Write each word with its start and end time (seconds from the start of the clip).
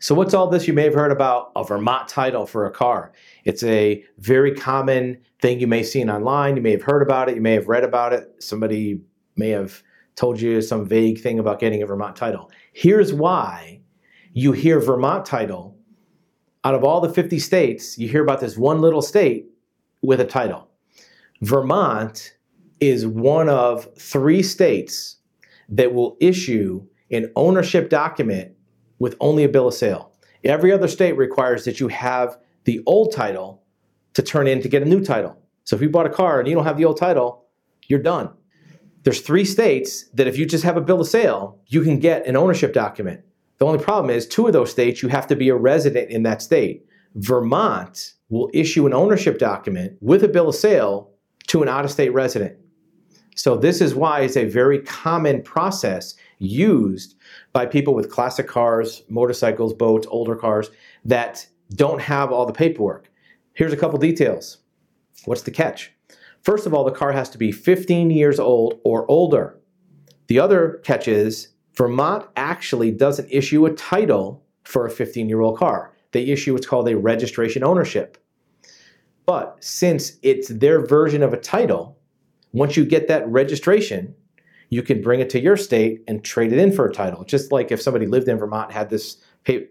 So, 0.00 0.14
what's 0.14 0.34
all 0.34 0.48
this? 0.48 0.68
You 0.68 0.72
may 0.72 0.84
have 0.84 0.94
heard 0.94 1.10
about 1.10 1.52
a 1.56 1.64
Vermont 1.64 2.08
title 2.08 2.46
for 2.46 2.66
a 2.66 2.70
car. 2.70 3.12
It's 3.44 3.62
a 3.62 4.04
very 4.18 4.54
common 4.54 5.18
thing 5.40 5.58
you 5.58 5.66
may 5.66 5.78
have 5.78 5.86
seen 5.86 6.10
online. 6.10 6.56
You 6.56 6.62
may 6.62 6.72
have 6.72 6.82
heard 6.82 7.02
about 7.02 7.28
it. 7.28 7.34
You 7.34 7.40
may 7.40 7.54
have 7.54 7.68
read 7.68 7.82
about 7.82 8.12
it. 8.12 8.34
Somebody 8.38 9.00
may 9.36 9.48
have 9.50 9.82
told 10.14 10.40
you 10.40 10.60
some 10.62 10.86
vague 10.86 11.20
thing 11.20 11.38
about 11.38 11.60
getting 11.60 11.82
a 11.82 11.86
Vermont 11.86 12.16
title. 12.16 12.50
Here's 12.72 13.12
why 13.12 13.80
you 14.32 14.52
hear 14.52 14.80
Vermont 14.80 15.24
title. 15.24 15.76
Out 16.64 16.74
of 16.74 16.84
all 16.84 17.00
the 17.00 17.12
50 17.12 17.38
states, 17.38 17.96
you 17.96 18.08
hear 18.08 18.22
about 18.22 18.40
this 18.40 18.56
one 18.56 18.80
little 18.80 19.02
state 19.02 19.46
with 20.02 20.20
a 20.20 20.24
title. 20.24 20.68
Vermont 21.42 22.36
is 22.80 23.06
one 23.06 23.48
of 23.48 23.88
three 23.98 24.42
states 24.42 25.16
that 25.68 25.94
will 25.94 26.16
issue 26.20 26.84
an 27.10 27.30
ownership 27.36 27.88
document 27.88 28.55
with 28.98 29.16
only 29.20 29.44
a 29.44 29.48
bill 29.48 29.68
of 29.68 29.74
sale. 29.74 30.12
Every 30.44 30.72
other 30.72 30.88
state 30.88 31.16
requires 31.16 31.64
that 31.64 31.80
you 31.80 31.88
have 31.88 32.38
the 32.64 32.82
old 32.86 33.12
title 33.12 33.62
to 34.14 34.22
turn 34.22 34.46
in 34.46 34.60
to 34.62 34.68
get 34.68 34.82
a 34.82 34.86
new 34.86 35.04
title. 35.04 35.36
So 35.64 35.76
if 35.76 35.82
you 35.82 35.88
bought 35.88 36.06
a 36.06 36.10
car 36.10 36.38
and 36.38 36.48
you 36.48 36.54
don't 36.54 36.64
have 36.64 36.76
the 36.76 36.84
old 36.84 36.98
title, 36.98 37.44
you're 37.88 38.02
done. 38.02 38.30
There's 39.02 39.20
three 39.20 39.44
states 39.44 40.08
that 40.14 40.26
if 40.26 40.38
you 40.38 40.46
just 40.46 40.64
have 40.64 40.76
a 40.76 40.80
bill 40.80 41.00
of 41.00 41.08
sale, 41.08 41.60
you 41.66 41.82
can 41.82 41.98
get 41.98 42.26
an 42.26 42.36
ownership 42.36 42.72
document. 42.72 43.20
The 43.58 43.66
only 43.66 43.82
problem 43.82 44.14
is 44.14 44.26
two 44.26 44.46
of 44.46 44.52
those 44.52 44.70
states 44.70 45.02
you 45.02 45.08
have 45.08 45.26
to 45.28 45.36
be 45.36 45.48
a 45.48 45.56
resident 45.56 46.10
in 46.10 46.22
that 46.24 46.42
state. 46.42 46.84
Vermont 47.14 48.14
will 48.28 48.50
issue 48.52 48.86
an 48.86 48.92
ownership 48.92 49.38
document 49.38 49.96
with 50.00 50.24
a 50.24 50.28
bill 50.28 50.48
of 50.48 50.54
sale 50.54 51.10
to 51.46 51.62
an 51.62 51.68
out-of-state 51.68 52.12
resident. 52.12 52.56
So 53.36 53.56
this 53.56 53.80
is 53.80 53.94
why 53.94 54.20
it's 54.22 54.36
a 54.36 54.44
very 54.44 54.80
common 54.80 55.42
process 55.42 56.14
used 56.38 57.16
by 57.52 57.66
people 57.66 57.94
with 57.94 58.10
classic 58.10 58.46
cars, 58.46 59.02
motorcycles, 59.08 59.72
boats, 59.72 60.06
older 60.10 60.36
cars 60.36 60.70
that 61.04 61.46
don't 61.74 62.00
have 62.00 62.32
all 62.32 62.46
the 62.46 62.52
paperwork. 62.52 63.10
Here's 63.54 63.72
a 63.72 63.76
couple 63.76 63.98
details. 63.98 64.58
What's 65.24 65.42
the 65.42 65.50
catch? 65.50 65.92
First 66.42 66.66
of 66.66 66.74
all, 66.74 66.84
the 66.84 66.92
car 66.92 67.12
has 67.12 67.30
to 67.30 67.38
be 67.38 67.50
15 67.50 68.10
years 68.10 68.38
old 68.38 68.80
or 68.84 69.10
older. 69.10 69.58
The 70.28 70.38
other 70.38 70.80
catch 70.84 71.08
is 71.08 71.48
Vermont 71.74 72.26
actually 72.36 72.90
doesn't 72.90 73.30
issue 73.30 73.66
a 73.66 73.72
title 73.74 74.44
for 74.64 74.86
a 74.86 74.90
15 74.90 75.28
year 75.28 75.40
old 75.40 75.58
car. 75.58 75.92
They 76.12 76.24
issue 76.24 76.52
what's 76.52 76.66
called 76.66 76.88
a 76.88 76.96
registration 76.96 77.64
ownership. 77.64 78.18
But 79.26 79.56
since 79.60 80.18
it's 80.22 80.48
their 80.48 80.86
version 80.86 81.22
of 81.22 81.32
a 81.32 81.36
title, 81.38 81.98
once 82.52 82.76
you 82.76 82.84
get 82.84 83.08
that 83.08 83.28
registration, 83.28 84.14
you 84.68 84.82
can 84.82 85.00
bring 85.00 85.20
it 85.20 85.30
to 85.30 85.40
your 85.40 85.56
state 85.56 86.02
and 86.08 86.24
trade 86.24 86.52
it 86.52 86.58
in 86.58 86.72
for 86.72 86.86
a 86.86 86.92
title. 86.92 87.24
Just 87.24 87.52
like 87.52 87.70
if 87.70 87.80
somebody 87.80 88.06
lived 88.06 88.28
in 88.28 88.38
Vermont, 88.38 88.72
had 88.72 88.90
this 88.90 89.18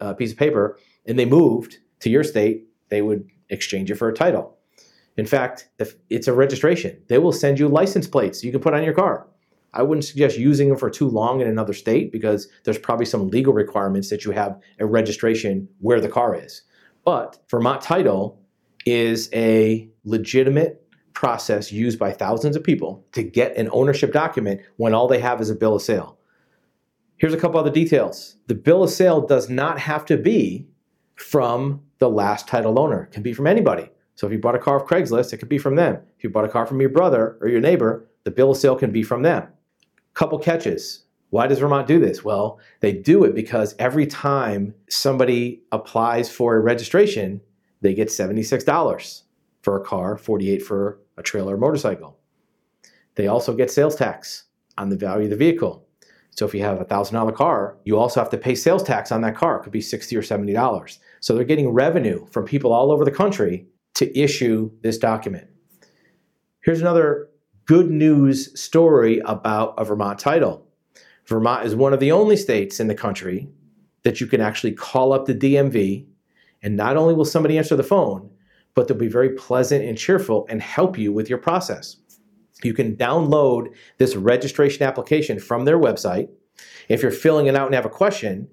uh, 0.00 0.14
piece 0.14 0.32
of 0.32 0.38
paper, 0.38 0.78
and 1.06 1.18
they 1.18 1.24
moved 1.24 1.78
to 2.00 2.10
your 2.10 2.24
state, 2.24 2.66
they 2.88 3.02
would 3.02 3.28
exchange 3.48 3.90
it 3.90 3.96
for 3.96 4.08
a 4.08 4.14
title. 4.14 4.56
In 5.16 5.26
fact, 5.26 5.68
if 5.78 5.94
it's 6.10 6.28
a 6.28 6.32
registration, 6.32 7.02
they 7.08 7.18
will 7.18 7.32
send 7.32 7.58
you 7.58 7.68
license 7.68 8.06
plates 8.06 8.42
you 8.42 8.50
can 8.50 8.60
put 8.60 8.74
on 8.74 8.84
your 8.84 8.94
car. 8.94 9.26
I 9.74 9.82
wouldn't 9.82 10.04
suggest 10.04 10.36
using 10.36 10.68
them 10.68 10.76
for 10.76 10.90
too 10.90 11.08
long 11.08 11.40
in 11.40 11.48
another 11.48 11.72
state 11.72 12.12
because 12.12 12.48
there's 12.64 12.78
probably 12.78 13.06
some 13.06 13.28
legal 13.28 13.54
requirements 13.54 14.10
that 14.10 14.24
you 14.24 14.32
have 14.32 14.60
a 14.78 14.86
registration 14.86 15.68
where 15.80 16.00
the 16.00 16.08
car 16.08 16.34
is. 16.34 16.62
But 17.04 17.38
Vermont 17.50 17.80
Title 17.80 18.38
is 18.84 19.30
a 19.32 19.88
legitimate 20.04 20.86
process 21.22 21.70
used 21.70 22.00
by 22.00 22.10
thousands 22.10 22.56
of 22.56 22.64
people 22.64 23.06
to 23.12 23.22
get 23.22 23.56
an 23.56 23.68
ownership 23.70 24.12
document 24.12 24.60
when 24.76 24.92
all 24.92 25.06
they 25.06 25.20
have 25.20 25.40
is 25.40 25.50
a 25.50 25.54
bill 25.54 25.76
of 25.76 25.80
sale. 25.80 26.18
Here's 27.16 27.32
a 27.32 27.36
couple 27.36 27.60
other 27.60 27.70
details. 27.70 28.38
The 28.48 28.56
bill 28.56 28.82
of 28.82 28.90
sale 28.90 29.24
does 29.24 29.48
not 29.48 29.78
have 29.78 30.04
to 30.06 30.16
be 30.16 30.66
from 31.14 31.80
the 32.00 32.10
last 32.10 32.48
title 32.48 32.76
owner. 32.76 33.04
It 33.04 33.12
can 33.12 33.22
be 33.22 33.34
from 33.34 33.46
anybody. 33.46 33.88
So 34.16 34.26
if 34.26 34.32
you 34.32 34.40
bought 34.40 34.56
a 34.56 34.58
car 34.58 34.80
off 34.80 34.88
Craigslist, 34.88 35.32
it 35.32 35.36
could 35.36 35.48
be 35.48 35.58
from 35.58 35.76
them. 35.76 35.98
If 36.18 36.24
you 36.24 36.30
bought 36.30 36.44
a 36.44 36.48
car 36.48 36.66
from 36.66 36.80
your 36.80 36.90
brother 36.90 37.38
or 37.40 37.46
your 37.46 37.60
neighbor, 37.60 38.08
the 38.24 38.32
bill 38.32 38.50
of 38.50 38.56
sale 38.56 38.74
can 38.74 38.90
be 38.90 39.04
from 39.04 39.22
them. 39.22 39.46
Couple 40.14 40.40
catches. 40.40 41.04
Why 41.30 41.46
does 41.46 41.60
Vermont 41.60 41.86
do 41.86 42.00
this? 42.00 42.24
Well, 42.24 42.58
they 42.80 42.92
do 42.92 43.22
it 43.22 43.36
because 43.36 43.76
every 43.78 44.08
time 44.08 44.74
somebody 44.88 45.62
applies 45.70 46.28
for 46.28 46.56
a 46.56 46.60
registration, 46.60 47.42
they 47.80 47.94
get 47.94 48.08
$76 48.08 49.22
for 49.62 49.80
a 49.80 49.84
car, 49.84 50.18
48 50.18 50.60
for 50.60 50.98
a 51.16 51.22
trailer 51.22 51.54
or 51.54 51.58
motorcycle. 51.58 52.18
They 53.14 53.26
also 53.26 53.54
get 53.54 53.70
sales 53.70 53.96
tax 53.96 54.44
on 54.78 54.88
the 54.88 54.96
value 54.96 55.24
of 55.24 55.30
the 55.30 55.36
vehicle. 55.36 55.86
So 56.30 56.46
if 56.46 56.54
you 56.54 56.62
have 56.62 56.80
a 56.80 56.84
$1,000 56.84 57.34
car, 57.34 57.76
you 57.84 57.98
also 57.98 58.20
have 58.20 58.30
to 58.30 58.38
pay 58.38 58.54
sales 58.54 58.82
tax 58.82 59.12
on 59.12 59.20
that 59.20 59.36
car. 59.36 59.58
It 59.58 59.64
could 59.64 59.72
be 59.72 59.82
60 59.82 60.16
or 60.16 60.22
$70. 60.22 60.98
So 61.20 61.34
they're 61.34 61.44
getting 61.44 61.68
revenue 61.68 62.26
from 62.30 62.46
people 62.46 62.72
all 62.72 62.90
over 62.90 63.04
the 63.04 63.10
country 63.10 63.66
to 63.94 64.18
issue 64.18 64.70
this 64.80 64.96
document. 64.96 65.48
Here's 66.60 66.80
another 66.80 67.28
good 67.66 67.90
news 67.90 68.58
story 68.58 69.20
about 69.26 69.74
a 69.76 69.84
Vermont 69.84 70.18
title. 70.18 70.66
Vermont 71.26 71.66
is 71.66 71.76
one 71.76 71.92
of 71.92 72.00
the 72.00 72.12
only 72.12 72.36
states 72.36 72.80
in 72.80 72.88
the 72.88 72.94
country 72.94 73.48
that 74.02 74.20
you 74.20 74.26
can 74.26 74.40
actually 74.40 74.72
call 74.72 75.12
up 75.12 75.26
the 75.26 75.34
DMV, 75.34 76.06
and 76.62 76.76
not 76.76 76.96
only 76.96 77.14
will 77.14 77.24
somebody 77.24 77.58
answer 77.58 77.76
the 77.76 77.82
phone, 77.82 78.30
but 78.74 78.88
they'll 78.88 78.96
be 78.96 79.08
very 79.08 79.30
pleasant 79.30 79.84
and 79.84 79.98
cheerful 79.98 80.46
and 80.48 80.62
help 80.62 80.98
you 80.98 81.12
with 81.12 81.28
your 81.28 81.38
process. 81.38 81.96
You 82.62 82.74
can 82.74 82.96
download 82.96 83.74
this 83.98 84.16
registration 84.16 84.82
application 84.82 85.38
from 85.38 85.64
their 85.64 85.78
website. 85.78 86.28
If 86.88 87.02
you're 87.02 87.10
filling 87.10 87.46
it 87.46 87.56
out 87.56 87.66
and 87.66 87.74
have 87.74 87.84
a 87.84 87.90
question, 87.90 88.48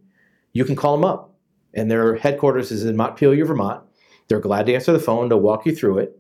you 0.54 0.66
can 0.66 0.76
call 0.76 0.96
them 0.96 1.06
up. 1.06 1.36
And 1.74 1.90
their 1.90 2.16
headquarters 2.16 2.72
is 2.72 2.86
in 2.86 2.96
Montpelier, 2.96 3.46
Vermont. 3.46 3.84
They're 4.28 4.40
glad 4.40 4.66
to 4.66 4.74
answer 4.74 4.92
the 4.92 5.00
phone 5.00 5.30
to 5.30 5.38
walk 5.38 5.66
you 5.66 5.76
through 5.76 6.00
it. 6.00 6.16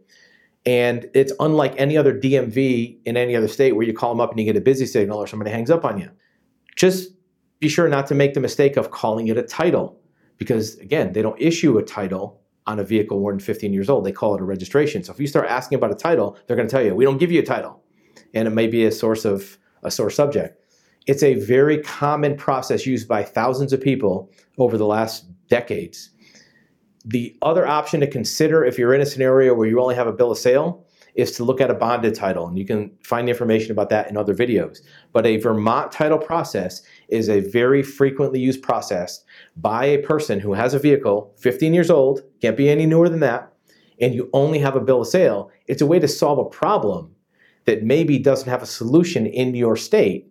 And 0.66 1.09
it's 1.14 1.34
unlike 1.40 1.74
any 1.78 1.98
other 1.98 2.14
DMV 2.14 3.00
in 3.06 3.18
any 3.18 3.36
other 3.36 3.48
state 3.48 3.76
where 3.76 3.86
you 3.86 3.94
call 3.94 4.14
them 4.14 4.22
up 4.22 4.32
and 4.32 4.40
you 4.40 4.46
get 4.46 4.58
a 4.58 4.62
busy 4.62 4.86
signal 4.86 5.18
or 5.18 5.28
somebody 5.28 5.52
hangs 5.52 5.72
up 5.72 5.86
on 5.86 6.00
you. 6.00 6.09
Just 6.76 7.12
be 7.59 7.70
sure 7.70 7.88
not 7.88 8.08
to 8.08 8.16
make 8.16 8.34
the 8.34 8.40
mistake 8.40 8.78
of 8.78 8.92
calling 8.92 9.28
it 9.28 9.38
a 9.38 9.44
title 9.44 10.00
because, 10.38 10.78
again, 10.78 11.14
they 11.14 11.22
don't 11.22 11.40
issue 11.42 11.78
a 11.78 11.84
title 11.84 12.39
on 12.69 12.78
a 12.80 12.84
vehicle 12.84 13.19
more 13.19 13.31
than 13.31 13.40
15 13.40 13.74
years 13.74 13.90
old. 13.90 14.06
They 14.06 14.12
call 14.12 14.35
it 14.35 14.41
a 14.41 14.44
registration. 14.44 15.03
So 15.03 15.12
if 15.12 15.19
you 15.19 15.25
start 15.25 15.47
asking 15.50 15.78
about 15.78 15.91
a 15.91 15.96
title, 15.96 16.38
they're 16.46 16.56
going 16.56 16.68
to 16.68 16.72
tell 16.72 16.85
you, 16.85 16.94
we 16.94 17.03
don't 17.03 17.18
give 17.18 17.31
you 17.31 17.40
a 17.40 17.46
title. 17.46 17.81
And 18.35 18.47
it 18.47 18.52
may 18.52 18.68
be 18.68 18.85
a 18.85 18.91
source 18.91 19.25
of 19.25 19.57
a 19.81 19.90
sore 19.90 20.12
subject. 20.12 20.63
It's 21.08 21.24
a 21.24 21.34
very 21.34 21.81
common 21.81 22.38
process 22.38 22.85
used 22.85 23.08
by 23.08 23.24
thousands 23.24 23.74
of 23.74 23.81
people 23.81 24.31
over 24.59 24.78
the 24.78 24.85
last 24.85 25.25
decades. 25.47 26.12
The 27.06 27.35
other 27.41 27.66
option 27.66 28.02
to 28.02 28.08
consider 28.08 28.63
if 28.63 28.78
you're 28.78 28.94
in 28.94 29.02
a 29.02 29.06
scenario 29.06 29.56
where 29.56 29.68
you 29.68 29.81
only 29.81 29.96
have 29.96 30.06
a 30.06 30.13
bill 30.13 30.31
of 30.31 30.38
sale 30.38 30.85
is 31.19 31.31
to 31.34 31.44
look 31.44 31.62
at 31.62 31.72
a 31.72 31.75
bonded 31.75 32.16
title. 32.16 32.47
And 32.47 32.57
you 32.57 32.66
can 32.66 32.91
find 33.03 33.30
information 33.30 33.72
about 33.72 33.90
that 33.90 34.09
in 34.09 34.18
other 34.18 34.34
videos. 34.34 34.80
But 35.12 35.25
a 35.25 35.38
Vermont 35.38 35.91
title 35.91 36.18
process 36.18 36.81
is 37.07 37.30
a 37.30 37.41
very 37.41 37.84
frequently 37.84 38.40
used 38.40 38.62
process 38.62 39.24
by 39.58 39.85
a 39.85 40.02
person 40.02 40.40
who 40.40 40.53
has 40.53 40.74
a 40.74 40.79
vehicle, 40.79 41.34
15 41.38 41.74
years 41.74 41.90
old, 41.90 42.24
can't 42.41 42.58
be 42.58 42.69
any 42.69 42.85
newer 42.85 43.09
than 43.09 43.19
that, 43.19 43.53
and 44.00 44.13
you 44.13 44.29
only 44.34 44.59
have 44.59 44.75
a 44.75 44.81
bill 44.81 45.02
of 45.02 45.08
sale. 45.08 45.52
It's 45.68 45.81
a 45.81 45.85
way 45.85 46.00
to 46.00 46.08
solve 46.08 46.40
a 46.40 46.46
problem 46.46 47.13
that 47.66 47.84
maybe 47.84 48.18
doesn't 48.18 48.50
have 48.50 48.63
a 48.63 48.68
solution 48.68 49.25
in 49.25 49.53
your 49.53 49.75
state, 49.75 50.28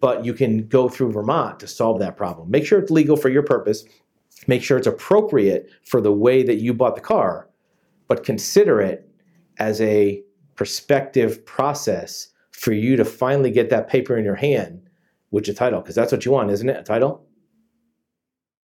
but 0.00 0.24
you 0.24 0.34
can 0.34 0.68
go 0.68 0.88
through 0.88 1.12
Vermont 1.12 1.60
to 1.60 1.66
solve 1.66 1.98
that 2.00 2.16
problem. 2.16 2.50
Make 2.50 2.66
sure 2.66 2.78
it's 2.78 2.90
legal 2.90 3.16
for 3.16 3.28
your 3.28 3.42
purpose. 3.42 3.84
Make 4.46 4.62
sure 4.62 4.76
it's 4.76 4.86
appropriate 4.86 5.70
for 5.84 6.00
the 6.00 6.12
way 6.12 6.42
that 6.42 6.56
you 6.56 6.74
bought 6.74 6.96
the 6.96 7.00
car, 7.00 7.48
but 8.08 8.24
consider 8.24 8.80
it 8.80 9.08
as 9.58 9.80
a 9.80 10.22
prospective 10.54 11.44
process 11.46 12.28
for 12.50 12.72
you 12.72 12.96
to 12.96 13.04
finally 13.04 13.50
get 13.50 13.70
that 13.70 13.88
paper 13.88 14.16
in 14.16 14.24
your 14.24 14.34
hand 14.34 14.88
with 15.30 15.46
your 15.46 15.56
title, 15.56 15.80
because 15.80 15.94
that's 15.94 16.12
what 16.12 16.24
you 16.24 16.32
want, 16.32 16.50
isn't 16.50 16.68
it? 16.68 16.76
A 16.76 16.82
title? 16.82 17.26